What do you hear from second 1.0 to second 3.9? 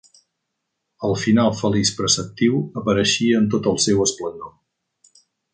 El final feliç preceptiu apareixia amb tot el